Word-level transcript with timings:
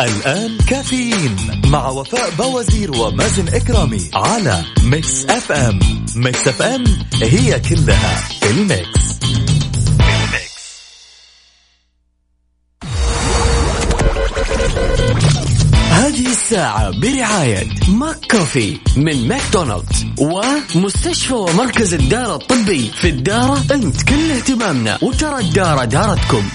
الآن 0.00 0.58
كافيين 0.68 1.36
مع 1.66 1.88
وفاء 1.88 2.30
باوزير 2.38 2.96
ومازن 2.96 3.48
إكرامي 3.48 4.10
على 4.14 4.64
ميكس 4.84 5.24
أف 5.24 5.52
أم. 5.52 5.78
ميكس 6.16 6.48
أف 6.48 6.62
أم 6.62 6.84
هي 7.22 7.60
كلها 7.60 8.28
الميكس. 8.50 9.08
هذه 15.90 16.26
الساعة 16.26 16.90
برعاية 17.00 17.66
ماك 17.88 18.16
كوفي 18.30 18.76
من 18.96 19.28
ماكدونالدز 19.28 20.06
ومستشفى 20.18 21.34
ومركز 21.34 21.94
الدارة 21.94 22.34
الطبي 22.36 22.90
في 22.94 23.08
الدارة 23.08 23.64
أنت 23.74 24.02
كل 24.02 24.30
اهتمامنا 24.30 24.98
وترى 25.02 25.38
الدارة 25.38 25.84
دارتكم. 25.84 26.48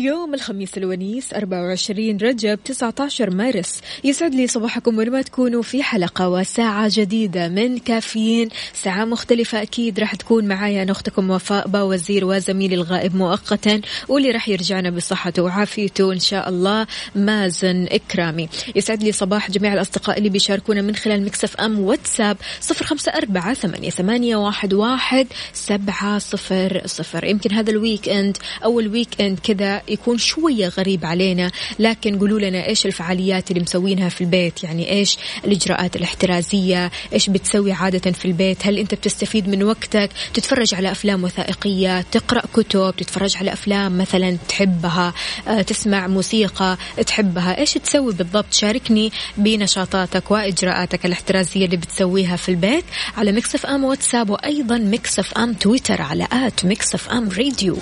اليوم 0.00 0.34
الخميس 0.34 0.78
الونيس 0.78 1.34
24 1.34 2.16
رجب 2.16 2.58
19 2.64 3.30
مارس. 3.30 3.80
يسعد 4.04 4.34
لي 4.34 4.46
صباحكم 4.46 4.98
وين 4.98 5.10
ما 5.10 5.22
تكونوا 5.22 5.62
في 5.62 5.82
حلقة 5.82 6.28
وساعة 6.28 6.90
جديدة 6.92 7.48
من 7.48 7.78
كافيين. 7.78 8.48
ساعة 8.74 9.04
مختلفة 9.04 9.62
أكيد 9.62 10.00
راح 10.00 10.14
تكون 10.14 10.48
معايا 10.48 10.82
أنا 10.82 10.92
أختكم 10.92 11.30
وفاء 11.30 11.68
باوزير 11.68 12.24
وزميلي 12.24 12.74
الغائب 12.74 13.16
مؤقتا 13.16 13.80
واللي 14.08 14.30
راح 14.30 14.48
يرجعنا 14.48 14.90
بصحته 14.90 15.42
وعافيته 15.42 16.12
إن 16.12 16.18
شاء 16.18 16.48
الله 16.48 16.86
مازن 17.14 17.86
إكرامي. 17.90 18.48
يسعد 18.76 19.02
لي 19.02 19.12
صباح 19.12 19.50
جميع 19.50 19.74
الأصدقاء 19.74 20.18
اللي 20.18 20.28
بيشاركونا 20.28 20.82
من 20.82 20.96
خلال 20.96 21.24
Mix 21.24 21.56
FM 21.56 21.80
واتساب 21.80 22.36
054 22.70 23.54
88 23.54 24.34
واحد 24.34 24.74
واحد 24.74 25.26
سبعة 25.52 26.18
صفر 26.18 26.82
صفر. 26.86 27.24
يمكن 27.24 27.52
هذا 27.52 27.70
ال 27.70 28.08
weekend 28.08 28.36
أول 28.64 28.88
weekend 28.88 29.38
كذا 29.38 29.82
يكون 29.90 30.18
شوية 30.18 30.68
غريب 30.68 31.04
علينا 31.04 31.50
لكن 31.78 32.18
قولوا 32.18 32.40
لنا 32.40 32.66
إيش 32.66 32.86
الفعاليات 32.86 33.50
اللي 33.50 33.62
مسوينها 33.62 34.08
في 34.08 34.20
البيت؟ 34.20 34.64
يعني 34.64 34.90
إيش 34.90 35.16
الإجراءات 35.44 35.96
الاحترازية؟ 35.96 36.90
إيش 37.12 37.30
بتسوي 37.30 37.72
عادة 37.72 38.12
في 38.12 38.24
البيت؟ 38.24 38.66
هل 38.66 38.78
أنت 38.78 38.94
بتستفيد 38.94 39.48
من 39.48 39.62
وقتك؟ 39.62 40.10
تتفرج 40.34 40.74
على 40.74 40.90
أفلام 40.90 41.24
وثائقية؟ 41.24 42.00
تقرأ 42.00 42.42
كتب؟ 42.54 42.94
تتفرج 42.96 43.36
على 43.36 43.52
أفلام 43.52 43.98
مثلا 43.98 44.36
تحبها؟ 44.48 45.14
آه، 45.48 45.62
تسمع 45.62 46.06
موسيقى 46.06 46.76
تحبها؟ 47.06 47.58
إيش 47.58 47.72
تسوي 47.74 48.12
بالضبط؟ 48.12 48.52
شاركني 48.52 49.12
بنشاطاتك 49.36 50.30
وإجراءاتك 50.30 51.06
الاحترازية 51.06 51.64
اللي 51.64 51.76
بتسويها 51.76 52.36
في 52.36 52.48
البيت 52.48 52.84
على 53.16 53.32
Mix 53.32 53.66
FM 53.66 53.84
واتساب 53.84 54.30
وأيضا 54.30 54.78
Mix 54.78 55.38
FM 55.38 55.54
تويتر 55.54 56.02
على 56.02 56.28
at 56.32 56.64
Mix 56.64 57.08
FM 57.08 57.28
Radio. 57.28 57.78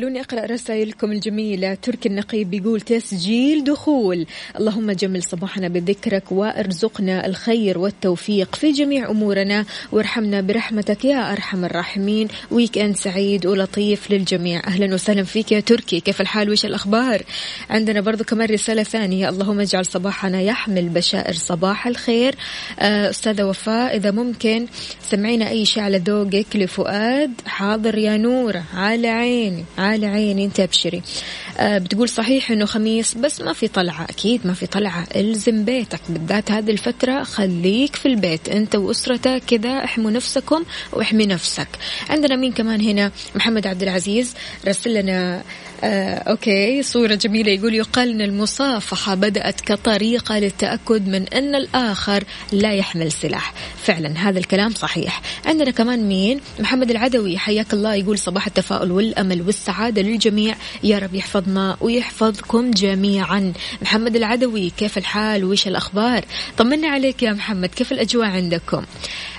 خلوني 0.00 0.20
أقرأ 0.20 0.46
رسائلكم 0.46 1.12
الجميلة. 1.12 1.74
تركي 1.74 2.08
النقيب 2.08 2.50
بيقول 2.50 2.80
تسجيل 2.80 3.64
دخول. 3.64 4.26
اللهم 4.58 4.90
جمل 4.90 5.22
صباحنا 5.22 5.68
بذكرك 5.68 6.32
وأرزقنا 6.32 7.26
الخير 7.26 7.78
والتوفيق 7.78 8.54
في 8.54 8.72
جميع 8.72 9.10
أمورنا. 9.10 9.64
وارحمنا 9.92 10.40
برحمتك 10.40 11.04
يا 11.04 11.32
أرحم 11.32 11.64
الراحمين. 11.64 12.28
weekend 12.50 12.96
سعيد 12.96 13.46
ولطيف 13.46 14.10
للجميع. 14.10 14.62
أهلا 14.66 14.94
وسهلا 14.94 15.22
فيك 15.22 15.52
يا 15.52 15.60
تركي. 15.60 16.00
كيف 16.00 16.20
الحال؟ 16.20 16.50
وش 16.50 16.64
الأخبار؟ 16.64 17.22
عندنا 17.70 18.00
برضو 18.00 18.24
كمان 18.24 18.48
رسالة 18.48 18.82
ثانية. 18.82 19.28
اللهم 19.28 19.60
اجعل 19.60 19.86
صباحنا 19.86 20.40
يحمل 20.40 20.88
بشائر 20.88 21.34
صباح 21.34 21.86
الخير. 21.86 22.34
آه، 22.78 23.10
أستاذة 23.10 23.44
وفاء 23.44 23.96
إذا 23.96 24.10
ممكن 24.10 24.66
سمعينا 25.02 25.48
أي 25.48 25.64
شيء 25.64 25.82
على 25.82 25.98
ذوقك 25.98 26.46
لفؤاد 26.54 27.32
حاضر 27.46 27.98
يا 27.98 28.16
نورة 28.16 28.64
على 28.74 29.08
عيني. 29.08 29.64
على 29.90 30.06
عيني 30.06 30.44
انت 30.44 30.60
ابشري 30.60 31.02
آه 31.58 31.78
بتقول 31.78 32.08
صحيح 32.08 32.50
إنه 32.50 32.64
خميس 32.64 33.14
بس 33.14 33.40
ما 33.40 33.52
في 33.52 33.68
طلعة 33.68 34.04
أكيد 34.04 34.46
ما 34.46 34.54
في 34.54 34.66
طلعة. 34.66 35.06
إلزم 35.16 35.64
بيتك 35.64 36.00
بالذات 36.08 36.50
هذه 36.50 36.70
الفترة 36.70 37.22
خليك 37.22 37.96
في 37.96 38.06
البيت 38.06 38.48
أنت 38.48 38.74
وأسرتك 38.76 39.42
كذا 39.46 39.84
احموا 39.84 40.10
نفسكم 40.10 40.64
واحمي 40.92 41.26
نفسك. 41.26 41.68
عندنا 42.10 42.36
مين 42.36 42.52
كمان 42.52 42.80
هنا؟ 42.80 43.12
محمد 43.34 43.66
عبد 43.66 43.82
العزيز 43.82 44.34
رسل 44.68 44.94
لنا 44.94 45.42
آه 45.84 46.14
أوكي. 46.14 46.82
صورة 46.82 47.14
جميلة 47.14 47.52
يقول 47.52 47.74
يقال 47.74 48.10
أن 48.10 48.20
المصافحة 48.20 49.14
بدأت 49.14 49.60
كطريقة 49.60 50.38
للتأكد 50.38 51.08
من 51.08 51.28
أن 51.28 51.54
الآخر 51.54 52.24
لا 52.52 52.72
يحمل 52.72 53.12
سلاح. 53.12 53.54
فعلا 53.82 54.28
هذا 54.28 54.38
الكلام 54.38 54.74
صحيح. 54.74 55.22
عندنا 55.46 55.70
كمان 55.70 56.08
مين؟ 56.08 56.40
محمد 56.58 56.90
العدوي 56.90 57.38
حياك 57.38 57.72
الله 57.72 57.94
يقول 57.94 58.18
صباح 58.18 58.46
التفاؤل 58.46 58.92
والأمل 58.92 59.42
والسعادة 59.42 60.02
للجميع. 60.02 60.54
يا 60.82 60.98
رب 60.98 61.14
يحفظنا 61.14 61.76
ويحفظكم 61.80 62.70
جميعا. 62.70 63.52
محمد 63.82 64.16
العدوي 64.16 64.70
كيف 64.70 64.98
الحال؟ 64.98 65.44
وش 65.44 65.66
الأخبار؟ 65.66 66.24
طمنا 66.58 66.88
عليك 66.88 67.22
يا 67.22 67.32
محمد 67.32 67.68
كيف 67.68 67.92
الأجواء 67.92 68.28
عندكم؟ 68.28 68.84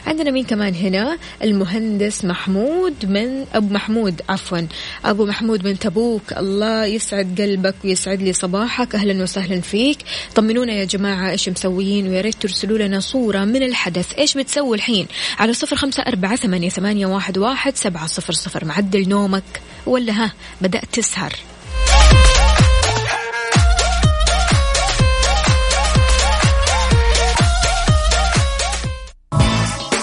عندنا 0.08 0.32
مين 0.32 0.46
كمان 0.46 0.76
هنا؟ 0.76 1.18
المهندس 1.44 2.26
محمود 2.26 3.06
من 3.06 3.46
أبو 3.54 3.74
محمود 3.74 4.22
عفوا 4.30 4.62
أبو 5.06 5.26
محمود 5.26 5.68
من 5.68 5.80
تبوك. 5.80 6.31
الله 6.40 6.86
يسعد 6.86 7.42
قلبك 7.42 7.76
ويسعد 7.84 8.22
لي 8.22 8.34
صباحك. 8.34 8.96
أهلا 8.96 9.24
وسهلا 9.24 9.62
فيك. 9.62 9.98
طمنونا 10.36 10.74
يا 10.74 10.86
جماعة 10.86 11.32
إيش 11.32 11.50
مسويين 11.50 12.08
ويا 12.08 12.22
ريت 12.22 12.36
ترسلوا 12.36 12.78
لنا 12.78 13.00
صورة 13.00 13.46
من 13.46 13.64
الحدث. 13.64 14.14
إيش 14.14 14.38
بتسوي 14.38 14.78
الحين؟ 14.78 15.08
على 15.40 15.54
صفر 15.54 15.76
خمسة 15.76 16.04
أربعة 16.04 16.36
ثمانية, 16.36 17.06
واحد 17.38 17.76
سبعة 17.76 18.08
صفر 18.08 18.34
صفر. 18.34 18.66
معدل 18.66 19.10
نومك 19.10 19.62
ولا 19.86 20.14
ها؟ 20.14 20.34
بدأت 20.62 20.86
تسهر. 20.94 21.34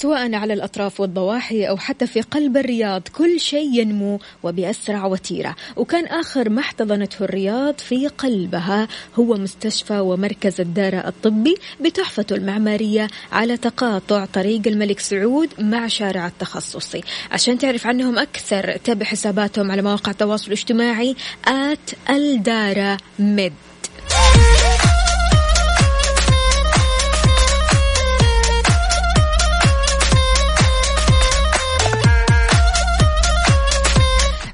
سواء 0.00 0.34
على 0.34 0.54
الأطراف 0.54 1.00
والضواحي 1.00 1.68
أو 1.68 1.76
حتى 1.76 2.06
في 2.06 2.20
قلب 2.20 2.56
الرياض 2.56 3.02
كل 3.08 3.40
شيء 3.40 3.80
ينمو 3.80 4.20
وبأسرع 4.42 5.06
وتيرة. 5.06 5.56
وكان 5.76 6.06
آخر 6.06 6.48
ما 6.48 6.60
احتضنته 6.60 7.24
الرياض 7.24 7.78
في 7.78 8.08
قلبها 8.08 8.88
هو 9.18 9.34
مستشفى 9.34 10.00
ومركز 10.00 10.60
الدارة 10.60 11.08
الطبي 11.08 11.54
بتحفته 11.80 12.36
المعمارية 12.36 13.08
على 13.32 13.56
تقاطع 13.56 14.24
طريق 14.24 14.62
الملك 14.66 15.00
سعود 15.00 15.48
مع 15.58 15.86
شارع 15.86 16.26
التخصصي. 16.26 17.00
عشان 17.30 17.58
تعرف 17.58 17.86
عنهم 17.86 18.18
أكثر 18.18 18.76
تابع 18.76 19.06
حساباتهم 19.06 19.70
على 19.70 19.82
مواقع 19.82 20.12
التواصل 20.12 20.46
الاجتماعي 20.46 21.16
آت 21.46 21.90
الدارة 22.10 22.98
ميد 23.18 23.52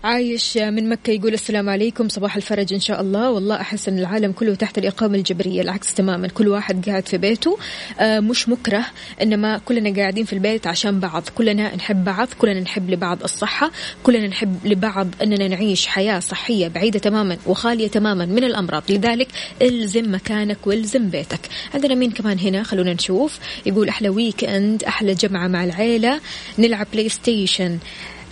عايش 0.06 0.56
من 0.56 0.88
مكة 0.88 1.10
يقول 1.10 1.34
السلام 1.34 1.68
عليكم 1.68 2.08
صباح 2.08 2.36
الفرج 2.36 2.74
إن 2.74 2.80
شاء 2.80 3.00
الله. 3.00 3.30
والله 3.30 3.60
أحس 3.60 3.88
أن 3.88 3.98
العالم 3.98 4.32
كله 4.32 4.54
تحت 4.54 4.78
الإقامة 4.78 5.18
الجبرية 5.18 5.62
العكس 5.62 5.94
تماما. 5.94 6.28
كل 6.28 6.48
واحد 6.48 6.88
قاعد 6.88 7.08
في 7.08 7.18
بيته. 7.18 7.58
آه، 8.00 8.20
مش 8.20 8.48
مكره 8.48 8.86
إنما 9.22 9.58
كلنا 9.58 9.96
قاعدين 9.96 10.24
في 10.24 10.32
البيت 10.32 10.66
عشان 10.66 11.00
بعض. 11.00 11.22
كلنا 11.34 11.76
نحب 11.76 12.04
بعض 12.04 12.28
كلنا 12.38 12.60
نحب 12.60 12.90
لبعض 12.90 13.22
الصحة 13.22 13.70
كلنا 14.02 14.26
نحب 14.26 14.66
لبعض 14.66 15.08
أننا 15.22 15.48
نعيش 15.48 15.86
حياة 15.86 16.18
صحية 16.18 16.68
بعيدة 16.68 16.98
تماما 16.98 17.36
وخالية 17.46 17.88
تماما 17.88 18.26
من 18.26 18.44
الأمراض. 18.44 18.82
لذلك 18.88 19.28
إلزم 19.62 20.14
مكانك 20.14 20.66
وإلزم 20.66 21.08
بيتك. 21.08 21.40
عندنا 21.74 21.94
مين 21.94 22.10
كمان 22.10 22.38
هنا؟ 22.38 22.62
خلونا 22.62 22.92
نشوف. 22.92 23.38
يقول 23.66 23.88
أحلى 23.88 24.08
weekend 24.08 24.84
أحلى 24.84 25.14
جمعة 25.14 25.48
مع 25.48 25.64
العيلة. 25.64 26.20
نلعب 26.58 26.86
PlayStation 26.92 27.78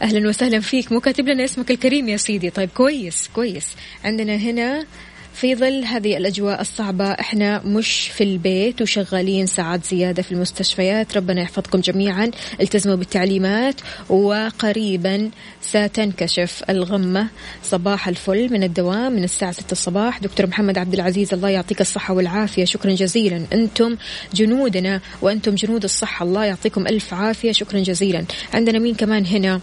أهلا 0.05 0.29
وسهلا 0.29 0.61
فيك. 0.61 0.93
مو 0.93 1.01
كاتب 1.01 1.29
لنا 1.29 1.45
اسمك 1.45 1.71
الكريم 1.71 2.09
يا 2.09 2.17
سيدي. 2.17 2.51
طيب 2.51 2.69
كويس 2.75 3.29
كويس. 3.35 3.67
عندنا 4.05 4.37
هنا 4.37 4.87
في 5.35 5.55
ظل 5.55 5.85
هذه 5.85 6.17
الأجواء 6.17 6.61
الصعبة 6.61 7.05
إحنا 7.05 7.63
مش 7.65 8.09
في 8.09 8.25
البيت 8.25 8.83
وشغالين 8.83 9.47
ساعات 9.47 9.85
زيادة 9.85 10.23
في 10.23 10.33
المستشفيات. 10.33 11.17
ربنا 11.17 11.43
يحفظكم 11.43 11.81
جميعا. 11.81 12.31
التزموا 12.61 12.95
بالتعليمات 12.95 13.81
وقريبا 14.09 15.31
ستنكشف 15.61 16.63
الغمة. 16.71 17.29
صباح 17.63 18.09
الفل 18.09 18.53
من 18.53 18.63
الدوام 18.63 19.13
من 19.13 19.25
الساعة 19.25 19.53
6 19.53 19.73
الصباح. 19.73 20.19
دكتور 20.19 20.47
محمد 20.47 20.79
عبد 20.79 20.95
العزيز 20.95 21.35
الله 21.35 21.49
يعطيك 21.49 21.81
الصحة 21.81 22.15
والعافية. 22.15 22.65
شكرا 22.65 22.91
جزيلا. 22.91 23.45
أنتم 23.53 23.97
جنودنا 24.35 25.01
وأنتم 25.23 25.55
جنود 25.55 25.85
الصحة. 25.85 26.25
الله 26.25 26.45
يعطيكم 26.45 26.87
ألف 26.87 27.15
عافية. 27.15 27.53
شكرا 27.53 27.81
جزيلا. 27.81 28.25
عندنا 28.55 28.79
مين 28.79 28.95
كمان 28.95 29.27
هنا؟ 29.27 29.61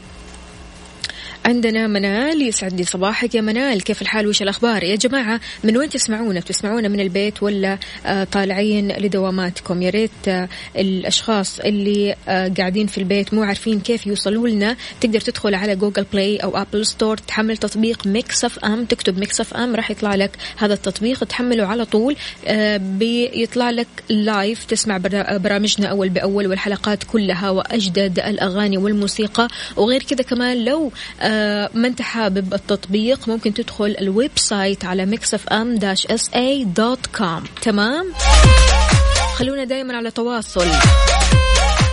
عندنا 1.45 1.87
منال 1.87 2.41
يسعد 2.41 2.73
لي 2.73 2.83
صباحك 2.83 3.35
يا 3.35 3.41
منال. 3.41 3.83
كيف 3.83 4.01
الحال؟ 4.01 4.27
وش 4.27 4.41
الأخبار؟ 4.41 4.83
يا 4.83 4.95
جماعة 4.95 5.39
من 5.63 5.77
وين 5.77 5.89
تسمعونا؟ 5.89 6.39
بتسمعونا 6.39 6.87
من 6.87 6.99
البيت 6.99 7.43
ولا 7.43 7.77
آه 8.05 8.23
طالعين 8.23 8.91
لدواماتكم؟ 8.91 9.81
يا 9.81 9.89
ريت 9.89 10.11
آه 10.27 10.49
الأشخاص 10.77 11.59
اللي 11.59 12.15
آه 12.27 12.51
قاعدين 12.57 12.87
في 12.87 12.97
البيت 12.97 13.33
مو 13.33 13.43
عارفين 13.43 13.79
كيف 13.79 14.07
يوصلوا 14.07 14.47
لنا. 14.47 14.75
تقدر 15.01 15.19
تدخل 15.19 15.55
على 15.55 15.75
Google 15.75 16.05
Play 16.13 16.37
أو 16.37 16.57
Apple 16.57 16.85
Store 16.85 17.17
تحمل 17.17 17.57
تطبيق 17.57 18.07
Mix 18.07 18.45
FM 18.45 18.85
تكتب 18.85 19.19
ميكس 19.19 19.41
اف 19.41 19.53
ام 19.53 19.75
راح 19.75 19.91
يطلع 19.91 20.15
لك 20.15 20.31
هذا 20.57 20.73
التطبيق. 20.73 21.23
تحمله 21.23 21.65
على 21.65 21.85
طول 21.85 22.15
بيطلع 22.77 23.69
لك 23.69 23.87
live 24.09 24.65
تسمع 24.65 24.97
برامجنا 25.29 25.87
أول 25.87 26.09
بأول 26.09 26.47
والحلقات 26.47 27.03
كلها 27.03 27.49
وأجدد 27.49 28.19
الأغاني 28.19 28.77
والموسيقى. 28.77 29.47
وغير 29.75 30.03
كذا 30.03 30.23
كمان 30.23 30.65
لو 30.65 30.91
ما 31.73 31.87
انت 31.87 32.01
حابب 32.01 32.53
التطبيق 32.53 33.27
ممكن 33.27 33.53
تدخل 33.53 33.95
ال 34.01 34.31
website 34.35 34.85
على 34.85 35.05
Mix 35.05 35.35
FM 35.51 35.75
dash 35.75 36.05
SA 36.05 36.29
dot 36.35 37.05
com. 37.05 37.43
تمام؟ 37.61 38.13
خلونا 39.35 39.63
دايما 39.63 39.97
على 39.97 40.11
تواصل. 40.11 40.67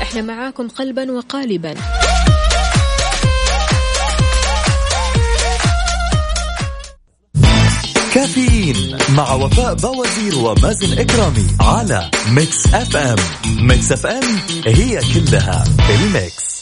إحنا 0.03 0.23
معاكم 0.23 0.69
قلبا 0.69 1.13
وقالبا. 1.13 1.75
كافيين 8.15 8.99
مع 9.09 9.33
وفاء 9.33 9.75
باوزير 9.75 10.39
ومازن 10.39 10.99
إكرامي 10.99 11.47
على 11.61 12.11
Mix 12.31 12.75
FM. 12.75 13.17
Mix 13.47 13.93
FM 13.93 14.25
it's 14.67 15.65
all 15.91 16.07
in 16.07 16.19
the 16.19 16.35
mix. 16.35 16.58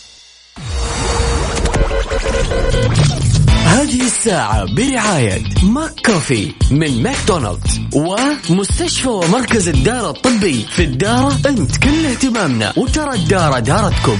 هذه 3.67 4.07
الساعة 4.07 4.75
برعاية 4.75 5.43
McCoffee 5.63 6.53
من 6.71 7.03
ماكدونالدز 7.03 7.81
ومستشفى 7.95 9.09
ومركز 9.09 9.69
الدارة 9.69 10.11
الطبي 10.11 10.67
في 10.77 10.85
الدارة 10.85 11.39
أنت 11.47 11.77
كل 11.77 12.07
اهتمامنا 12.07 12.73
وترى 12.77 13.15
الدارة 13.15 13.59
دارتكم. 13.59 14.19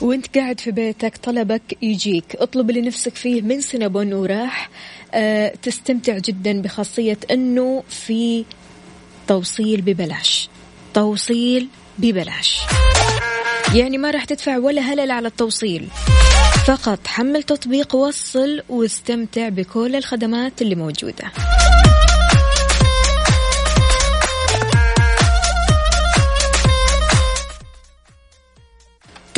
وانت 0.00 0.38
قاعد 0.38 0.60
في 0.60 0.70
بيتك 0.70 1.16
طلبك 1.16 1.62
يجيك. 1.82 2.36
اطلب 2.36 2.70
اللي 2.70 2.80
نفسك 2.80 3.14
فيه 3.14 3.42
من 3.42 3.60
سنبون 3.60 4.12
وراح. 4.12 4.70
تستمتع 5.62 6.18
جدا 6.18 6.62
بخاصية 6.62 7.18
إنه 7.30 7.82
في 7.88 8.44
توصيل 9.26 9.80
ببلاش. 9.80 10.48
توصيل 10.94 11.68
ببلاش. 11.98 12.60
يعني 13.74 13.98
ما 13.98 14.10
راح 14.10 14.24
تدفع 14.24 14.58
ولا 14.58 14.82
هلل 14.82 15.10
على 15.10 15.28
التوصيل. 15.28 15.88
فقط 16.66 17.06
حمل 17.06 17.42
تطبيق 17.42 17.94
وصل 17.94 18.62
واستمتع 18.68 19.48
بكل 19.48 19.96
الخدمات 19.96 20.62
اللي 20.62 20.74
موجودة. 20.74 21.32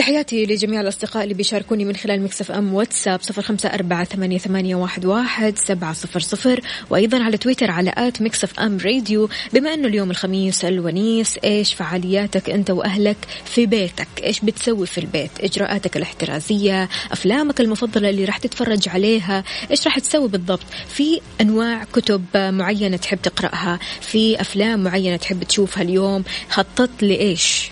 تحياتي 0.01 0.47
لجميع 0.47 0.81
الأصدقاء 0.81 1.23
اللي 1.25 1.35
بيشاركوني 1.35 1.85
من 1.85 1.97
خلال 1.97 2.23
Mix 2.23 2.51
FM 2.51 2.75
واتساب 2.75 3.23
صفر 3.23 3.43
خمسة 3.43 3.69
أربعة 3.69 4.05
ثمانية, 4.05 4.39
ثمانية 4.39 4.75
واحد, 4.75 5.05
واحد 5.05 5.59
سبعة 5.59 5.93
صفر 5.93 6.21
صفر. 6.21 6.61
وأيضا 6.91 7.23
على 7.23 7.39
تويتر 7.39 7.71
على 7.71 7.93
at 7.97 8.23
Mix 8.23 8.61
FM 8.61 8.79
Radio. 8.79 9.29
بما 9.53 9.75
أنه 9.75 9.89
اليوم 9.89 10.11
الخميس 10.11 10.65
الونيس 10.65 11.39
إيش 11.45 11.75
فعالياتك 11.75 12.51
أنت 12.51 12.71
وأهلك 12.71 13.17
في 13.45 13.67
بيتك؟ 13.67 14.09
إيش 14.23 14.41
بتسوي 14.41 14.87
في 14.87 14.99
البيت؟ 14.99 15.31
إجراءاتك 15.41 15.97
الاحترازية 15.97 16.89
أفلامك 17.13 17.61
المفضلة 17.61 18.11
اللي 18.11 18.25
راح 18.25 18.39
تتفرج 18.39 18.89
عليها 18.89 19.45
إيش 19.71 19.87
راح 19.87 19.99
تسوي 19.99 20.29
بالضبط؟ 20.29 20.67
في 20.89 21.21
أنواع 21.41 21.85
كتب 21.93 22.25
معينة 22.35 22.97
تحب 22.97 23.23
تقرأها؟ 23.23 23.79
في 24.01 24.41
أفلام 24.41 24.83
معينة 24.83 25.17
تحب 25.17 25.45
تشوفها 25.45 25.83
اليوم؟ 25.83 26.25
خططت 26.51 27.03
لإيش؟ 27.03 27.71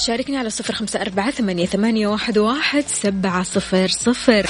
شاركني 0.00 0.36
على 0.36 0.50
صفر 0.50 0.74
خمسة 0.74 1.00
أربعة 1.00 1.30
ثمانية, 1.30 1.66
ثمانية 1.66 2.06
واحد, 2.06 2.38
واحد 2.38 2.84
سبعة 2.86 3.42
صفر 3.42 3.88
صفر. 3.88 4.46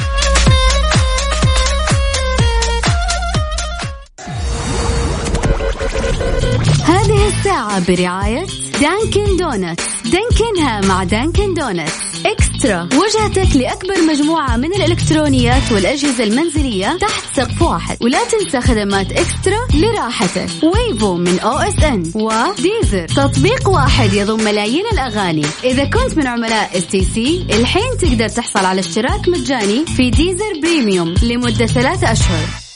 هذه 6.85 7.29
الساعة 7.29 7.87
برعاية 7.89 8.47
Dunkin' 8.81 9.37
Donuts. 9.37 9.85
Dunkin 10.05 10.70
ها 10.70 10.81
مع 10.81 11.05
Dunkin' 11.05 11.55
Donuts. 11.55 11.93
eXtra. 12.27 12.83
وجهتك 12.83 13.57
لأكبر 13.57 14.03
مجموعة 14.09 14.57
من 14.57 14.75
الإلكترونيات 14.75 15.73
والأجهزة 15.73 16.25
المنزلية 16.25 16.99
تحت 17.01 17.37
سقف 17.37 17.63
واحد. 17.63 17.97
ولا 18.01 18.19
تنسى 18.25 18.61
خدمات 18.61 19.13
eXtra 19.13 19.59
لراحتك. 19.75 20.49
Wavo 20.63 21.15
من 21.15 21.39
OSN. 21.39 22.13
و 22.15 22.26
Deezer. 22.26 23.07
تطبيق 23.07 23.69
واحد 23.69 24.13
يضم 24.13 24.45
ملايين 24.45 24.85
الأغاني. 24.93 25.47
إذا 25.65 25.85
كنت 25.85 26.17
من 26.17 26.27
عملاء 26.27 26.79
STC 26.79 27.47
الحين 27.51 27.97
تقدر 28.01 28.29
تحصل 28.29 28.65
على 28.65 28.81
اشتراك 28.81 29.29
مجاني 29.29 29.87
في 29.87 30.11
Deezer 30.11 30.61
Premium 30.63 31.15
لمدة 31.23 31.67
ثلاثة 31.67 32.13
أشهر. 32.13 32.70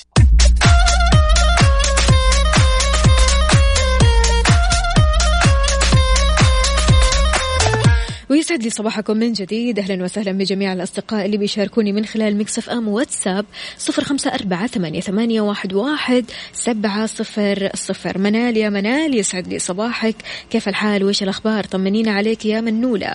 ويسعد 8.31 8.63
لي 8.63 8.71
صباحكم 8.71 9.17
من 9.17 9.33
جديد. 9.33 9.79
أهلا 9.79 10.05
وسهلا 10.05 10.33
بجميع 10.33 10.73
الأصدقاء 10.73 11.27
اللي 11.27 11.37
بيشاركوني 11.37 11.93
من 11.93 12.05
خلال 12.05 12.39
مكسف 12.39 12.71
أم 12.71 12.89
واتساب 12.89 13.45
صفر 13.79 14.05
خمسة 14.05 14.35
أربعة 14.35 14.67
ثمانية, 14.67 15.01
ثمانية 15.01 15.41
واحد, 15.41 15.73
واحد 15.73 16.25
سبعة 16.53 17.07
صفر 17.07 17.71
صفر. 17.75 18.19
منال 18.19 18.57
يا 18.57 18.69
منال 18.69 19.19
يسعد 19.19 19.49
لي 19.49 19.59
صباحك. 19.59 20.17
كيف 20.51 20.69
الحال؟ 20.69 21.05
وإيش 21.05 21.23
الأخبار؟ 21.23 21.65
طمنينا 21.65 22.13
عليك 22.13 22.47
يا 22.47 22.61
منولة. 22.61 23.15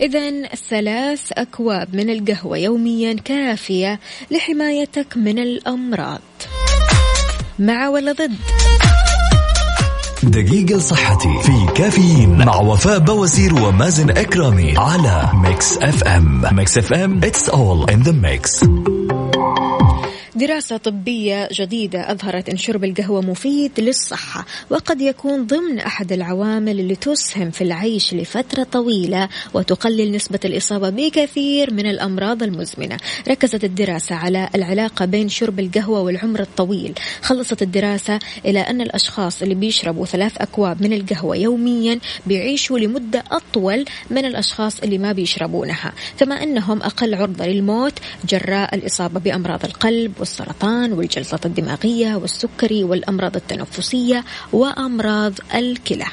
إذا 0.00 0.46
ثلاث 0.46 1.32
أكواب 1.32 1.96
من 1.96 2.10
القهوة 2.10 2.58
يوميا 2.58 3.12
كافية 3.12 4.00
لحمايتك 4.30 5.16
من 5.16 5.38
الأمراض. 5.38 6.20
مع 7.58 7.88
ولا 7.88 8.12
ضد؟ 8.12 8.32
دقيقة 10.22 10.76
لصحتي 10.76 11.28
في 11.42 11.72
كافيين 11.74 12.44
مع 12.46 12.56
وفاء 12.56 12.98
باوزير 12.98 13.54
ومازن 13.54 14.10
إكرامي 14.10 14.74
على 14.78 15.30
Mix 15.34 15.78
FM 15.78 16.44
Mix 16.52 16.78
FM 16.78 17.20
it's 17.20 17.48
all 17.48 17.84
in 17.94 18.02
the 18.02 18.12
mix 18.12 18.64
دراسة 20.36 20.76
طبية 20.76 21.48
جديدة 21.52 22.10
أظهرت 22.12 22.48
أن 22.48 22.56
شرب 22.56 22.84
القهوة 22.84 23.20
مفيد 23.20 23.80
للصحة 23.80 24.46
وقد 24.70 25.00
يكون 25.00 25.46
ضمن 25.46 25.78
أحد 25.78 26.12
العوامل 26.12 26.80
اللي 26.80 26.96
تسهم 26.96 27.50
في 27.50 27.64
العيش 27.64 28.14
لفترة 28.14 28.62
طويلة 28.62 29.28
وتقلل 29.54 30.12
نسبة 30.12 30.40
الإصابة 30.44 30.90
بكثير 30.90 31.74
من 31.74 31.86
الأمراض 31.86 32.42
المزمنة. 32.42 32.96
ركزت 33.28 33.64
الدراسة 33.64 34.14
على 34.14 34.48
العلاقة 34.54 35.04
بين 35.04 35.28
شرب 35.28 35.60
القهوة 35.60 36.00
والعمر 36.00 36.40
الطويل. 36.40 36.94
خلصت 37.22 37.62
الدراسة 37.62 38.18
إلى 38.44 38.60
أن 38.60 38.80
الأشخاص 38.80 39.42
اللي 39.42 39.54
بيشربوا 39.54 40.06
ثلاث 40.06 40.32
أكواب 40.38 40.82
من 40.82 40.92
القهوة 40.92 41.36
يوميا 41.36 41.98
بيعيشوا 42.26 42.78
لمدة 42.78 43.24
أطول 43.30 43.84
من 44.10 44.24
الأشخاص 44.24 44.80
اللي 44.80 44.98
ما 44.98 45.12
بيشربونها 45.12 45.92
كما 46.18 46.42
أنهم 46.42 46.82
أقل 46.82 47.14
عرضة 47.14 47.46
للموت 47.46 47.92
جراء 48.28 48.74
الإصابة 48.74 49.20
بأمراض 49.20 49.64
القلب 49.64 50.21
والسرطان 50.22 50.92
والجلطة 50.92 51.46
الدماغية 51.46 52.14
والسكري 52.14 52.84
والأمراض 52.84 53.36
التنفسية 53.36 54.24
وأمراض 54.52 55.32
الكلى. 55.54 56.06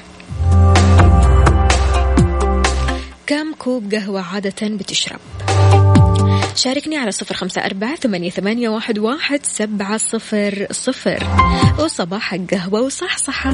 كم 3.27 3.53
كوب 3.59 3.93
قهوة 3.93 4.21
عادة 4.21 4.67
بتشرب؟ 4.67 5.19
شاركني 6.55 6.97
على 6.97 7.11
صفر 7.11 7.35
خمسة 7.35 7.65
أربعة 7.65 7.95
ثمانية, 7.95 8.29
ثمانية 8.29 8.69
واحد, 8.69 8.99
واحد 8.99 9.39
سبعة 9.43 9.97
صفر 9.97 10.67
صفر. 10.71 11.23
وصباح 11.79 12.33
القهوة 12.33 12.81
وصحصحة. 12.81 13.53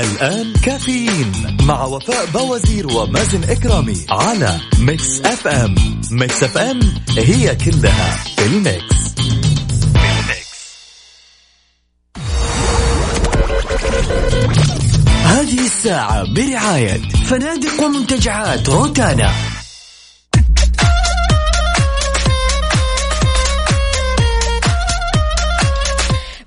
الآن 0.00 0.52
كافيين 0.52 1.32
مع 1.62 1.84
وفاء 1.84 2.26
باوزير 2.26 2.86
ومازن 2.86 3.44
إكرامي 3.44 4.06
على 4.10 4.60
Mix 4.78 5.20
FM 5.20 5.74
Mix 6.10 6.42
FM 6.42 7.56
it's 7.56 7.90
all 7.90 8.16
in 8.36 8.46
the 8.46 8.67
mix. 8.67 8.96
هذه 15.24 15.66
الساعة 15.66 16.34
برعاية 16.34 17.00
فنادق 17.24 17.84
ومنتجعات 17.84 18.68
روتانا. 18.68 19.45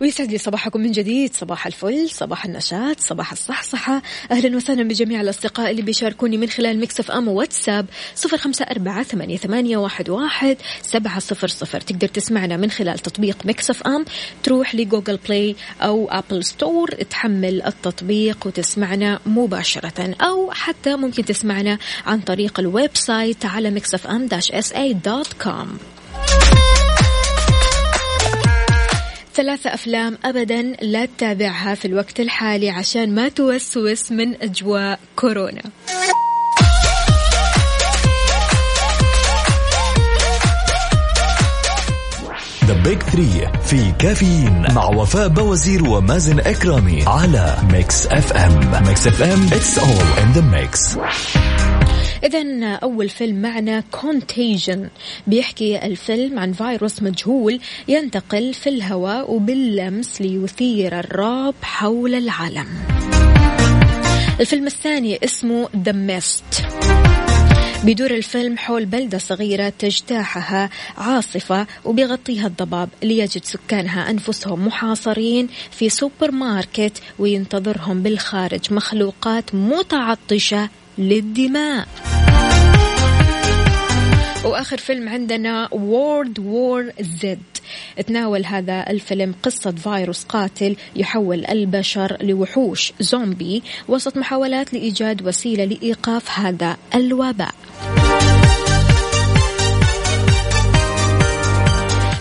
ويسعد 0.01 0.31
لي 0.31 0.37
صباحكم 0.37 0.81
من 0.81 0.91
جديد. 0.91 1.33
صباح 1.35 1.67
الفل 1.67 2.09
صباح 2.09 2.45
النشاط 2.45 2.99
صباح 2.99 3.31
الصحصحة. 3.31 4.01
أهلا 4.31 4.57
وسهلا 4.57 4.83
بجميع 4.83 5.21
الأصدقاء 5.21 5.71
اللي 5.71 5.81
بيشاركوني 5.81 6.37
من 6.37 6.49
خلال 6.49 6.79
Mix 6.79 7.11
FM 7.11 7.27
واتساب 7.27 7.85
صفر 8.15 8.37
خمسة 8.37 8.65
أربعة 8.65 9.03
ثمانية, 9.03 9.77
واحد, 9.77 10.09
واحد 10.09 10.57
سبعة 10.81 11.19
صفر 11.19 11.47
صفر. 11.47 11.81
تقدر 11.81 12.07
تسمعنا 12.07 12.57
من 12.57 12.71
خلال 12.71 12.99
تطبيق 12.99 13.45
Mix 13.45 13.83
FM 13.87 14.05
تروح 14.43 14.75
ل 14.75 14.81
Google 14.81 15.19
Play 15.27 15.55
أو 15.81 16.09
Apple 16.11 16.43
Store 16.43 16.89
تحمل 16.89 17.61
التطبيق 17.61 18.47
وتسمعنا 18.47 19.19
مباشرة. 19.25 20.15
أو 20.21 20.51
حتى 20.51 20.95
ممكن 20.95 21.25
تسمعنا 21.25 21.77
عن 22.05 22.19
طريق 22.19 22.59
ال 22.59 22.91
website 22.93 23.45
على 23.45 23.71
Mix 23.71 24.07
FM 24.07 24.27
dash 24.27 24.51
SA 24.51 24.73
dot 24.73 25.33
com. 25.33 25.77
ثلاثة 29.39 29.73
أفلام 29.73 30.17
أبدا 30.25 30.61
لا 30.81 31.05
تتابعها 31.05 31.75
في 31.75 31.85
الوقت 31.85 32.19
الحالي 32.19 32.69
عشان 32.69 33.15
ما 33.15 33.29
توسوس 33.29 34.11
من 34.11 34.41
أجواء 34.41 34.99
كورونا. 35.15 35.61
The 42.65 42.73
Big 42.83 43.01
3 43.03 43.51
في 43.61 43.91
كافيين 43.99 44.73
مع 44.73 44.85
وفاء 44.85 45.27
بوازير 45.27 45.89
ومازن 45.89 46.39
إكرامي 46.39 47.03
على 47.07 47.57
Mix 47.71 48.07
FM 48.07 48.87
Mix 48.87 49.07
FM 49.07 49.47
It's 49.47 49.77
all 49.77 50.23
in 50.23 50.33
the 50.37 50.43
mix. 50.55 50.97
إذا 52.23 52.73
أول 52.75 53.09
فيلم 53.09 53.41
معنا 53.41 53.83
Contagion 53.91 54.89
بيحكي 55.27 55.85
الفيلم 55.85 56.39
عن 56.39 56.53
فيروس 56.53 57.03
مجهول 57.03 57.59
ينتقل 57.87 58.53
في 58.53 58.69
الهواء 58.69 59.31
وباللمس 59.31 60.21
ليثير 60.21 60.99
الرعب 60.99 61.53
حول 61.61 62.15
العالم. 62.15 62.67
الفيلم 64.39 64.67
الثاني 64.67 65.19
اسمه 65.23 65.69
The 65.83 65.91
Mist 65.91 66.65
بيدور 67.83 68.11
الفيلم 68.11 68.57
حول 68.57 68.85
بلدة 68.85 69.17
صغيرة 69.17 69.73
تجتاحها 69.79 70.69
عاصفة 70.97 71.67
وبيغطيها 71.85 72.47
الضباب 72.47 72.89
ليجد 73.03 73.43
سكانها 73.43 74.09
أنفسهم 74.09 74.67
محاصرين 74.67 75.47
في 75.71 75.89
سوبر 75.89 76.31
ماركت 76.31 77.01
وينتظرهم 77.19 78.03
بالخارج 78.03 78.73
مخلوقات 78.73 79.55
متعطشة 79.55 80.69
للدماء. 80.99 81.87
وآخر 84.43 84.77
فيلم 84.77 85.09
عندنا 85.09 85.69
World 85.71 86.39
War 86.39 86.91
Z 86.99 87.39
تناول 88.07 88.45
هذا 88.45 88.89
الفيلم 88.89 89.35
قصة 89.43 89.71
فيروس 89.71 90.23
قاتل 90.23 90.75
يحول 90.95 91.45
البشر 91.45 92.17
لوحوش 92.21 92.93
زومبي 92.99 93.63
وسط 93.87 94.17
محاولات 94.17 94.73
لإيجاد 94.73 95.27
وسيلة 95.27 95.65
لإيقاف 95.65 96.39
هذا 96.39 96.77
الوباء. 96.95 97.55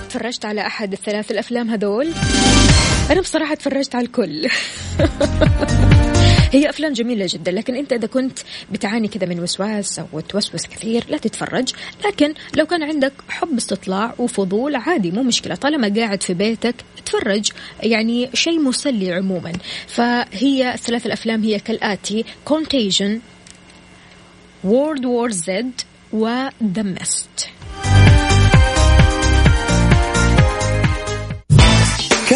تفرجت 0.09 0.45
على 0.45 0.67
أحد 0.67 0.93
الثلاث 0.93 1.31
الأفلام 1.31 1.71
هذول؟ 1.71 2.13
أنا 3.11 3.21
بصراحة 3.21 3.55
تفرجت 3.55 3.95
على 3.95 4.07
الكل. 4.07 4.49
هي 6.53 6.71
أفلام 6.71 6.93
جميلة 6.93 7.27
جدا 7.29 7.53
لكن 7.53 7.75
أنت 7.75 7.93
إذا 7.93 8.07
كنت 8.07 8.39
بتعاني 8.73 9.09
كذا 9.09 9.27
من 9.27 9.41
وسواس 9.41 9.99
أو 9.99 10.21
توسوس 10.21 10.67
كثير 10.67 11.05
لا 11.09 11.19
تتفرج. 11.19 11.73
لكن 12.07 12.35
لو 12.57 12.67
كان 12.67 12.83
عندك 12.83 13.13
حب 13.29 13.57
استطلاع 13.57 14.15
وفضول 14.19 14.77
عادي 14.77 15.11
مو 15.11 15.23
مشكلة. 15.23 15.55
طالما 15.55 15.95
قاعد 15.97 16.23
في 16.23 16.35
بيتك 16.35 16.75
تفرج 17.07 17.51
يعني 17.83 18.31
شيء 18.35 18.61
مسلي 18.61 19.13
عموما. 19.13 19.53
فهي 19.87 20.77
ثلاث 20.77 21.07
الأفلام 21.07 21.43
هي 21.43 21.59
كالآتي 21.59 22.25
Contagion 22.45 23.21
World 24.65 25.05
War 25.05 25.31
Z 25.31 25.81
و 26.13 26.30
The 26.30 26.83
Mist 26.83 27.49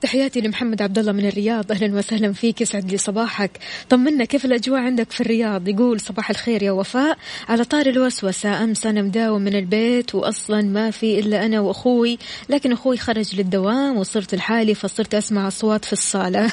تحياتي 0.00 0.40
لمحمد 0.40 0.82
عبد 0.82 0.98
الله 0.98 1.12
من 1.12 1.26
الرياض. 1.26 1.72
أهلا 1.72 1.98
وسهلا 1.98 2.32
فيك 2.32 2.60
يسعد 2.60 2.90
لي 2.90 2.96
صباحك. 2.98 3.50
طمنا 3.88 4.24
كيف 4.24 4.44
الأجواء 4.44 4.80
عندك 4.80 5.10
في 5.10 5.20
الرياض؟ 5.20 5.68
يقول 5.68 6.00
صباح 6.00 6.30
الخير 6.30 6.62
يا 6.62 6.72
وفاء. 6.72 7.18
على 7.48 7.64
طاري 7.64 7.86
الوسوسة 7.86 8.64
أمس 8.64 8.86
أنا 8.86 9.02
مداوم 9.02 9.42
من 9.42 9.56
البيت 9.56 10.14
واصلا 10.14 10.62
ما 10.62 10.90
في 10.90 11.18
إلا 11.18 11.46
أنا 11.46 11.60
وأخوي 11.60 12.18
لكن 12.48 12.72
أخوي 12.72 12.96
خرج 12.96 13.36
للدوام 13.36 13.96
وصرت 13.96 14.34
لحالي 14.34 14.74
فصرت 14.74 15.14
أسمع 15.14 15.48
أصوات 15.48 15.84
في 15.84 15.92
الصالة. 15.92 16.52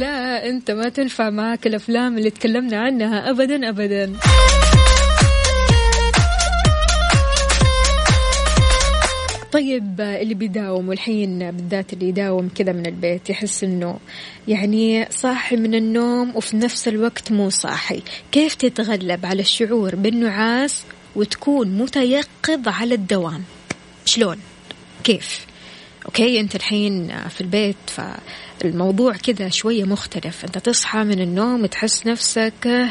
لا 0.00 0.48
أنت 0.48 0.70
ما 0.70 0.88
تنفع 0.88 1.30
معك 1.30 1.66
الأفلام 1.66 2.18
اللي 2.18 2.30
تكلمنا 2.30 2.80
عنها. 2.80 3.30
ابدا 3.30 3.68
ابدا. 3.68 4.12
طيب 9.52 10.00
اللي 10.00 10.34
بيداوم 10.34 10.88
والحين 10.88 11.50
بالذات 11.50 11.92
اللي 11.92 12.08
يداوم 12.08 12.48
كذا 12.48 12.72
من 12.72 12.86
البيت 12.86 13.30
يحس 13.30 13.64
إنه 13.64 13.98
يعني 14.48 15.06
صاحي 15.10 15.56
من 15.56 15.74
النوم 15.74 16.36
وفي 16.36 16.56
نفس 16.56 16.88
الوقت 16.88 17.32
مو 17.32 17.50
صاحي. 17.50 18.02
كيف 18.32 18.54
تتغلب 18.54 19.26
على 19.26 19.40
الشعور 19.40 19.96
بالنعاس 19.96 20.82
وتكون 21.16 21.68
متيقظ 21.68 22.68
على 22.68 22.94
الدوام؟ 22.94 23.44
شلون؟ 24.04 24.38
كيف؟ 25.04 25.46
أوكي 26.06 26.40
أنت 26.40 26.54
الحين 26.54 27.08
في 27.28 27.40
البيت 27.40 27.76
فالموضوع 27.86 29.12
كذا 29.12 29.48
شوية 29.48 29.84
مختلف. 29.84 30.44
أنت 30.44 30.58
تصحى 30.58 31.04
من 31.04 31.20
النوم 31.20 31.66
تحس 31.66 32.06
نفسك 32.06 32.88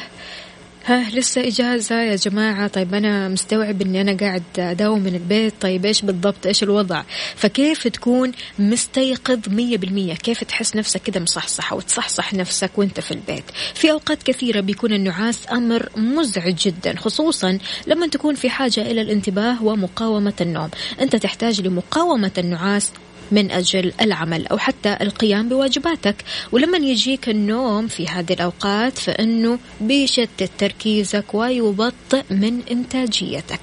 ها 0.87 1.09
لسه 1.09 1.47
إجازة 1.47 2.01
يا 2.01 2.15
جماعة. 2.15 2.67
طيب 2.67 2.93
أنا 2.93 3.29
مستوعب 3.29 3.81
إني 3.81 4.01
أنا 4.01 4.17
قاعد 4.17 4.43
أداوم 4.59 4.99
من 4.99 5.15
البيت. 5.15 5.53
طيب 5.61 5.85
إيش 5.85 6.01
بالضبط؟ 6.01 6.45
إيش 6.45 6.63
الوضع؟ 6.63 7.03
فكيف 7.35 7.87
تكون 7.87 8.31
مستيقظ 8.59 9.49
مية 9.49 9.77
بالمية؟ 9.77 10.13
كيف 10.13 10.43
تحس 10.43 10.75
نفسك 10.75 11.01
كده 11.01 11.19
مصحصح 11.19 11.71
أو 11.71 11.81
تصحصح 11.81 12.33
نفسك 12.33 12.71
وأنت 12.77 12.99
في 12.99 13.11
البيت؟ 13.11 13.43
في 13.73 13.91
أوقات 13.91 14.23
كثيرة 14.23 14.59
بيكون 14.59 14.93
النعاس 14.93 15.39
أمر 15.51 15.89
مزعج 15.95 16.55
جدا 16.55 16.95
خصوصا 16.97 17.57
لما 17.87 18.07
تكون 18.07 18.35
في 18.35 18.49
حاجة 18.49 18.81
إلى 18.81 19.01
الانتباه 19.01 19.63
ومقاومة 19.63 20.33
النوم. 20.41 20.69
أنت 21.01 21.15
تحتاج 21.15 21.61
لمقاومة 21.61 22.31
النعاس 22.37 22.91
من 23.31 23.51
أجل 23.51 23.93
العمل 24.01 24.47
أو 24.47 24.57
حتى 24.57 24.97
القيام 25.01 25.49
بواجباتك 25.49 26.15
ولما 26.51 26.77
يجيك 26.77 27.29
النوم 27.29 27.87
في 27.87 28.07
هذه 28.07 28.33
الأوقات 28.33 28.97
فإنه 28.97 29.59
بيشتت 29.81 30.49
تركيزك 30.57 31.33
ويبطئ 31.33 32.23
من 32.29 32.61
إنتاجيتك 32.71 33.59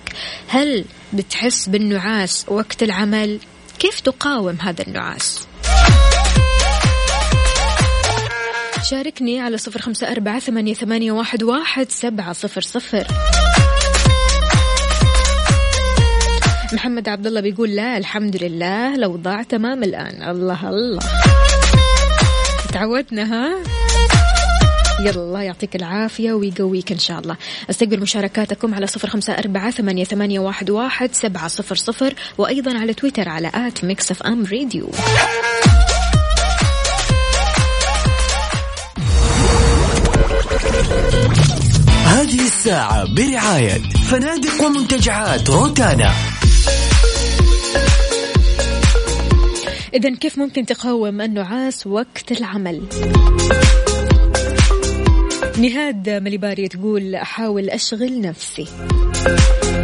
هل 0.49 0.85
بتحس 1.13 1.69
بالنعاس 1.69 2.47
وقت 2.49 2.83
العمل؟ 2.83 3.39
كيف 3.79 4.01
تقاوم 4.01 4.57
هذا 4.61 4.85
النعاس؟ 4.87 5.47
شاركني 8.91 9.41
على 9.41 9.59
صفر 9.59 9.81
خمسة 9.81 10.13
أربعة 10.13 10.39
ثمانية, 10.39 11.13
واحد, 11.13 11.43
واحد 11.43 11.91
سبعة 11.91 12.33
صفر 12.33 12.61
صفر 12.61 13.07
محمد 16.73 17.09
عبد 17.09 17.27
الله 17.27 17.41
بيقول 17.41 17.71
لا 17.71 17.99
الحمد 17.99 18.37
لله 18.37 18.97
الأوضاع 18.97 19.43
تمام 19.43 19.83
الآن 19.83 20.31
الله 20.31 20.69
الله. 20.69 21.03
تعودنا 22.73 23.23
ها؟ 23.23 23.55
يلا 25.01 25.11
الله 25.11 25.43
يعطيك 25.43 25.77
العافية 25.77 26.33
ويقويك 26.33 26.93
إن 26.93 26.99
شاء 26.99 27.19
الله. 27.19 27.37
أستقبل 27.71 28.01
مشاركاتكم 28.01 28.75
على 28.75 28.87
صفر 28.87 29.09
خمسة 29.09 29.33
أربعة 29.33 29.71
ثمانية, 29.71 30.05
ثمانية 30.05 30.39
واحد, 30.41 30.71
واحد 30.71 31.15
سبعة 31.15 31.49
صفر 31.49 31.75
صفر 31.75 32.15
وأيضا 32.39 32.79
على 32.79 32.95
تويتر 32.95 33.29
على 33.29 33.51
at 33.55 33.85
Mix 33.85 34.11
FM 34.11 34.45
Radio 34.45 34.91
هذه 42.07 42.47
الساعة 42.47 43.15
برعاية 43.15 43.79
فنادق 44.11 44.63
ومنتجعات 44.63 45.51
روتانا. 45.51 46.34
إذا 49.95 50.15
كيف 50.15 50.39
ممكن 50.39 50.67
تقاوم 50.67 51.21
النعاس 51.21 51.87
وقت 51.87 52.33
العمل؟ 52.33 52.83
نهاد 55.59 56.09
مليباري 56.09 56.69
تقول 56.69 57.15
أحاول 57.15 57.71
أشغل 57.71 58.21
نفسي. 58.21 58.67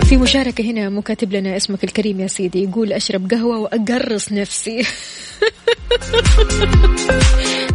في 0.05 0.17
مشاركة 0.17 0.65
هنا 0.65 0.89
مكاتب 0.89 1.33
لنا 1.33 1.57
اسمك 1.57 1.85
الكريم 1.85 2.21
يا 2.21 2.27
سيدي 2.27 2.65
يقول 2.65 2.93
أشرب 2.93 3.31
قهوة 3.31 3.59
وأقرص 3.59 4.33
نفسي. 4.33 4.83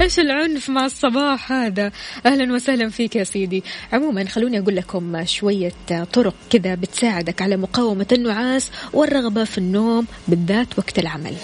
إيش 0.02 0.20
العنف 0.20 0.70
مع 0.70 0.86
الصباح 0.86 1.52
هذا؟ 1.52 1.92
أهلا 2.26 2.54
وسهلا 2.54 2.90
فيك 2.90 3.16
يا 3.16 3.24
سيدي. 3.24 3.64
عموما 3.94 4.26
خلوني 4.26 4.60
أقول 4.60 4.76
لكم 4.76 5.26
شوية 5.26 5.74
طرق 6.14 6.36
كذا 6.50 6.76
بتساعدك 6.76 7.42
على 7.42 7.58
مقاومة 7.58 8.08
النعاس 8.12 8.72
والرغبة 8.94 9.44
في 9.44 9.58
النوم 9.58 10.08
بالذات 10.28 10.80
وقت 10.80 11.00
العمل. 11.00 11.36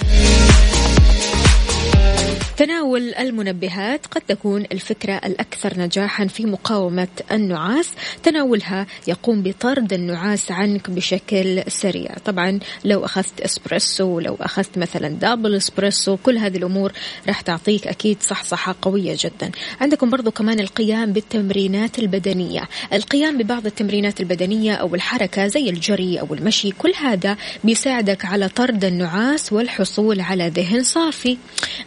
تناول 2.58 3.14
المنبهات 3.14 4.06
قد 4.06 4.22
تكون 4.22 4.66
الفكرة 4.72 5.14
الأكثر 5.14 5.80
نجاحا 5.80 6.28
في 6.28 6.46
مقاومة 6.46 7.08
النعاس. 7.32 7.90
تناولها 8.24 8.88
يقوم 9.08 9.44
بطرد 9.44 9.94
النعاس 9.94 10.52
عنك 10.52 10.90
بشكل 10.90 11.64
سريع. 11.68 12.16
طبعا 12.26 12.60
لو 12.86 13.06
أخذت 13.06 13.42
إسبريسو 13.42 14.20
لو 14.20 14.38
أخذت 14.42 14.78
مثلا 14.78 15.10
دابل 15.10 15.56
إسبريسو 15.56 16.18
كل 16.18 16.38
هذه 16.38 16.58
الأمور 16.58 16.92
راح 17.28 17.42
تعطيك 17.42 17.88
أكيد 17.88 18.18
صحصحة 18.22 18.76
قوية 18.82 19.18
جدا. 19.20 19.52
عندكم 19.82 20.10
برضو 20.10 20.32
كمان 20.32 20.60
القيام 20.60 21.14
بالتمرينات 21.14 22.00
البدنية. 22.00 22.70
القيام 22.94 23.38
ببعض 23.38 23.66
التمرينات 23.66 24.20
البدنية 24.20 24.74
أو 24.74 24.96
الحركة 24.96 25.48
زي 25.48 25.70
الجري 25.70 26.20
أو 26.20 26.34
المشي 26.34 26.72
كل 26.72 26.94
هذا 27.02 27.38
بيساعدك 27.64 28.26
على 28.26 28.50
طرد 28.50 28.86
النعاس 28.86 29.54
والحصول 29.54 30.22
على 30.22 30.48
ذهن 30.50 30.84
صافي. 30.84 31.38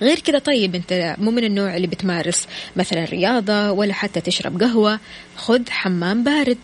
غير 0.02 0.18
كذا 0.18 0.38
طيب 0.38 0.53
طيب 0.54 0.74
أنت 0.74 1.16
مو 1.18 1.30
من 1.30 1.44
النوع 1.44 1.76
اللي 1.76 1.86
بتمارس 1.86 2.46
مثلا 2.76 3.04
رياضة 3.04 3.70
ولا 3.70 3.94
حتى 3.94 4.20
تشرب 4.20 4.62
قهوة. 4.62 5.00
خذ 5.36 5.70
حمام 5.70 6.24
بارد. 6.24 6.58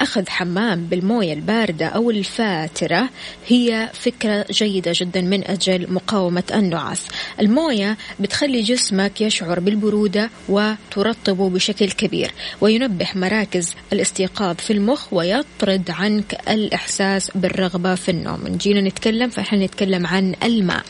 أخذ 0.00 0.28
حمام 0.28 0.84
بالموية 0.84 1.32
الباردة 1.32 1.86
أو 1.86 2.10
الفاترة 2.10 3.08
هي 3.48 3.90
فكرة 3.94 4.46
جيدة 4.50 4.92
جدا 4.94 5.20
من 5.20 5.44
أجل 5.44 5.92
مقاومة 5.92 6.42
النعاس. 6.54 7.06
الموية 7.40 7.96
بتخلي 8.20 8.62
جسمك 8.62 9.20
يشعر 9.20 9.60
بالبرودة 9.60 10.30
وترطبه 10.48 11.50
بشكل 11.50 11.90
كبير 11.90 12.30
وينبه 12.60 13.08
مراكز 13.14 13.74
الاستيقاظ 13.92 14.56
في 14.56 14.72
المخ 14.72 15.12
ويطرد 15.12 15.90
عنك 15.90 16.40
الإحساس 16.48 17.30
بالرغبة 17.34 17.94
في 17.94 18.10
النوم. 18.10 18.48
نجينا 18.48 18.80
نتكلم 18.80 19.30
فإحنا 19.30 19.64
نتكلم 19.66 20.06
عن 20.06 20.34
الماء. 20.44 20.84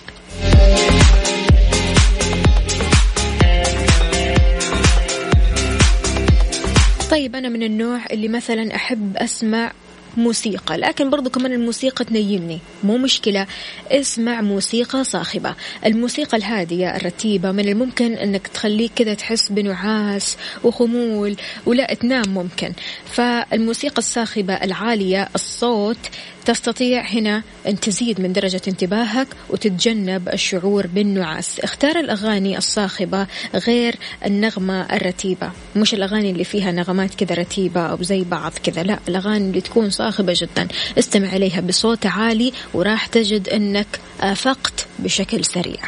طيب 7.13 7.37
أنا 7.37 7.49
من 7.49 7.63
النوع 7.63 8.01
اللي 8.13 8.29
مثلا 8.29 8.75
أحب 8.75 9.17
أسمع 9.17 9.73
موسيقى 10.17 10.77
لكن 10.77 11.11
برضو 11.11 11.31
كمان 11.31 11.53
الموسيقى 11.53 12.05
تنيمني. 12.05 12.59
مو 12.85 12.97
مشكلة 12.97 13.47
اسمع 13.91 14.41
موسيقى 14.41 15.05
صاخبة. 15.05 15.55
الموسيقى 15.87 16.37
الهادية 16.37 16.97
الرتيبة 16.97 17.53
من 17.53 17.69
الممكن 17.69 18.13
أنك 18.13 18.47
تخليك 18.47 18.93
كذا 18.97 19.15
تحس 19.15 19.53
بنعاس 19.53 20.37
وخمول 20.65 21.37
ولا 21.67 21.95
تنام 21.95 22.29
ممكن. 22.29 22.73
فالموسيقى 23.05 23.99
الصاخبة 23.99 24.55
العالية 24.55 25.29
الصوت 25.35 25.99
تستطيع 26.45 27.07
هنا 27.07 27.43
أن 27.67 27.81
تزيد 27.81 28.21
من 28.21 28.33
درجة 28.33 28.61
انتباهك 28.69 29.27
وتتجنب 29.51 30.29
الشعور 30.29 30.87
بالنعاس. 30.87 31.61
اختار 31.61 32.01
الأغاني 32.01 32.59
الصاخبة 32.59 33.27
غير 33.55 33.97
النغمة 34.27 34.83
الرتيبة. 34.97 35.51
مش 35.77 35.95
الأغاني 35.95 36.31
اللي 36.31 36.45
فيها 36.45 36.73
نغمات 36.73 37.15
كذا 37.15 37.35
رتيبة 37.35 37.81
أو 37.81 38.03
زي 38.03 38.25
بعض 38.25 38.53
كذا 38.65 38.83
لا 38.83 38.99
الأغاني 39.09 39.49
اللي 39.49 39.61
تكون 39.61 39.91
صاخبة 39.91 40.35
جدا. 40.37 40.69
استمع 40.99 41.37
إليها 41.37 41.61
بصوت 41.61 42.07
عالي 42.07 42.53
وراح 42.75 43.07
تجد 43.07 43.49
أنك 43.49 44.01
أفقت 44.21 44.87
بشكل 44.99 45.45
سريع. 45.45 45.81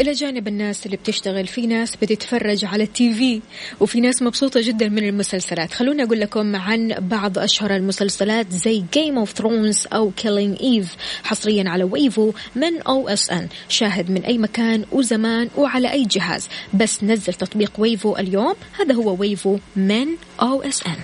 إلى 0.00 0.12
جانب 0.12 0.48
الناس 0.48 0.86
اللي 0.86 0.96
بتشتغل. 0.96 1.46
في 1.46 1.66
ناس 1.66 1.96
بتتفرج 1.96 2.64
على 2.64 2.84
التي 2.84 3.14
في 3.14 3.40
وفي 3.80 4.00
ناس 4.00 4.22
مبسوطة 4.22 4.60
جدا 4.60 4.88
من 4.88 5.08
المسلسلات. 5.08 5.72
خلوني 5.72 6.02
أقول 6.02 6.20
لكم 6.20 6.56
عن 6.56 6.94
بعض 6.98 7.38
أشهر 7.38 7.76
المسلسلات 7.76 8.52
زي 8.52 8.84
Game 8.96 9.26
of 9.26 9.42
Thrones 9.42 9.92
أو 9.92 10.12
Killing 10.22 10.58
Eve 10.58 10.88
حصريا 11.24 11.70
على 11.70 11.84
Wavo 11.84 12.32
من 12.56 12.82
OSN 12.82 13.48
شاهد 13.68 14.10
من 14.10 14.24
أي 14.24 14.38
مكان 14.38 14.84
وزمان 14.92 15.48
وعلى 15.56 15.92
أي 15.92 16.04
جهاز. 16.04 16.48
بس 16.74 17.04
نزل 17.04 17.34
تطبيق 17.34 17.72
Wavo 17.78 18.16
اليوم. 18.16 18.54
هذا 18.80 18.94
هو 18.94 19.16
Wavo 19.20 19.58
من 19.76 20.06
OSN 20.40 20.96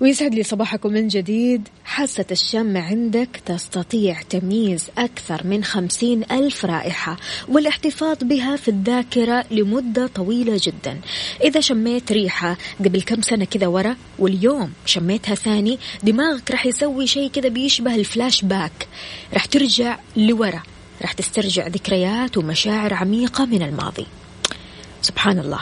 ويسعد 0.00 0.34
لي 0.34 0.42
صباحكم 0.42 0.92
من 0.92 1.08
جديد. 1.08 1.68
حاسة 1.84 2.24
الشم 2.30 2.76
عندك 2.76 3.28
تستطيع 3.46 4.22
تمييز 4.22 4.90
أكثر 4.98 5.46
من 5.46 5.64
خمسين 5.64 6.22
ألف 6.30 6.64
رائحة 6.64 7.16
والاحتفاظ 7.48 8.16
بها 8.22 8.56
في 8.56 8.68
الذاكرة 8.68 9.44
لمدة 9.50 10.06
طويلة 10.06 10.60
جدا. 10.62 11.00
إذا 11.44 11.60
شميت 11.60 12.12
ريحة 12.12 12.56
قبل 12.78 13.02
كم 13.02 13.22
سنة 13.22 13.44
كذا 13.44 13.66
ورا 13.66 13.96
واليوم 14.18 14.72
شميتها 14.86 15.34
ثاني 15.34 15.78
دماغك 16.02 16.50
راح 16.50 16.66
يسوي 16.66 17.06
شيء 17.06 17.30
كذا 17.30 17.48
بيشبه 17.48 17.94
الفلاش 17.94 18.42
باك. 18.42 18.88
راح 19.34 19.44
ترجع 19.44 19.98
لورا 20.16 20.62
راح 21.02 21.12
تسترجع 21.12 21.66
ذكريات 21.66 22.36
ومشاعر 22.36 22.94
عميقة 22.94 23.44
من 23.44 23.62
الماضي. 23.62 24.06
سبحان 25.02 25.38
الله. 25.38 25.60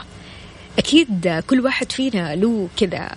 أكيد 0.78 1.42
كل 1.46 1.60
واحد 1.60 1.92
فينا 1.92 2.34
له 2.34 2.68
كذا 2.76 3.16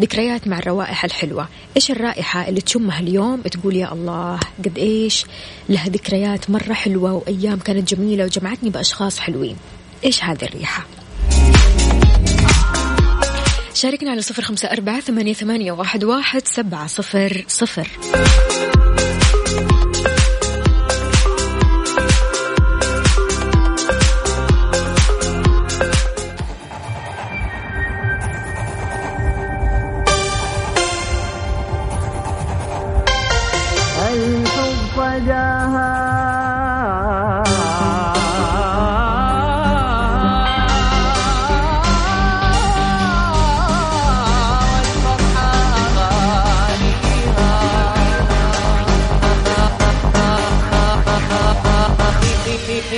ذكريات 0.00 0.48
مع 0.48 0.58
الروائح 0.58 1.04
الحلوة. 1.04 1.48
إيش 1.76 1.90
الرائحة 1.90 2.48
اللي 2.48 2.60
تشمها 2.60 3.00
اليوم؟ 3.00 3.42
تقول 3.42 3.76
يا 3.76 3.92
الله 3.92 4.40
قد 4.64 4.78
إيش 4.78 5.24
لها 5.68 5.88
ذكريات 5.88 6.50
مرة 6.50 6.72
حلوة 6.72 7.12
وأيام 7.12 7.58
كانت 7.58 7.94
جميلة 7.94 8.24
وجمعتني 8.24 8.70
بأشخاص 8.70 9.18
حلوين. 9.18 9.56
إيش 10.04 10.24
هذه 10.24 10.44
الريحة؟ 10.44 10.86
شاركنا 13.74 14.10
على 14.10 14.22
صفر 14.22 14.42
خمسة 14.42 14.68
أربعة 14.68 15.00
ثمانية, 15.00 15.32
ثمانية 15.32 15.72
واحد, 15.72 16.04
واحد 16.04 16.46
سبعة 16.46 16.86
صفر 16.86 17.44
صفر. 17.48 17.88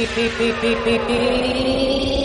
pi 0.06 0.26
pi 0.38 0.48
pi 0.60 0.70
pi 0.84 0.94
pi 1.06 2.19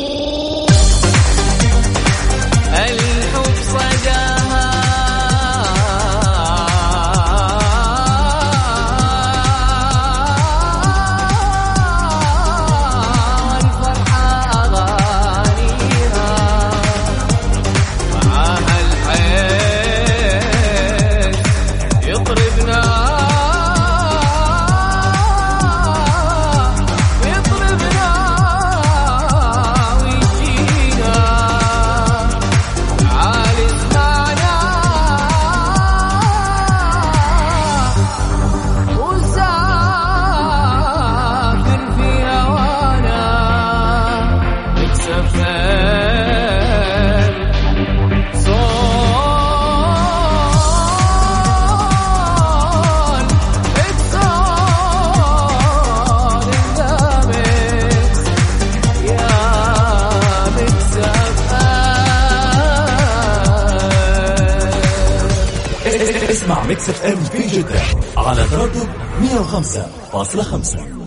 Mix 66.67 66.89
FM 66.89 67.23
في 67.23 67.47
جدة 67.47 67.81
على 68.17 68.43
تردد 68.43 68.87
105.5 69.21 71.04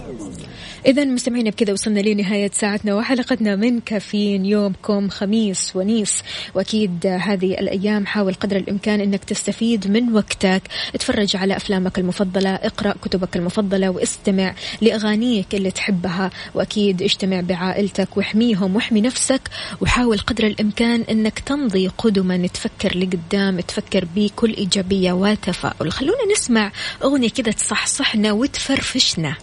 إذا 0.88 1.04
مستمعينا 1.04 1.50
بكذا 1.50 1.72
وصلنا 1.72 2.00
لنهاية 2.00 2.50
ساعتنا 2.54 2.94
وحلقتنا 2.94 3.56
من 3.56 3.80
كافيين 3.80 4.46
يومكم 4.46 5.08
خميس 5.08 5.76
ونيس. 5.76 6.22
وأكيد 6.54 7.06
هذه 7.06 7.60
الأيام 7.60 8.06
حاول 8.06 8.34
قدر 8.34 8.56
الإمكان 8.56 9.00
أنك 9.00 9.24
تستفيد 9.24 9.90
من 9.90 10.12
وقتك. 10.12 10.62
اتفرج 10.94 11.36
على 11.36 11.56
أفلامك 11.56 11.98
المفضلة 11.98 12.54
اقرأ 12.54 12.94
كتبك 13.02 13.36
المفضلة 13.36 13.90
واستمع 13.90 14.54
لأغانيك 14.80 15.54
اللي 15.54 15.70
تحبها. 15.70 16.30
وأكيد 16.54 17.02
اجتمع 17.02 17.40
بعائلتك 17.40 18.16
واحميهم 18.16 18.76
واحمي 18.76 19.00
نفسك. 19.00 19.40
وحاول 19.80 20.18
قدر 20.18 20.46
الإمكان 20.46 21.04
أنك 21.10 21.38
تمضي 21.38 21.88
قدما. 21.88 22.46
تفكر 22.46 22.98
لقدام 22.98 23.60
تفكر 23.60 24.06
بكل 24.16 24.54
إيجابية 24.54 25.12
وتفاؤل. 25.12 25.92
خلونا 25.92 26.32
نسمع 26.32 26.72
أغنية 27.04 27.28
كذا 27.28 27.52
تصحصحنا 27.52 28.32
وتفرفشنا. 28.32 29.36